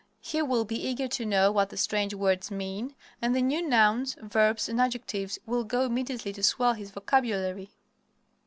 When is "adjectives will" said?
4.81-5.63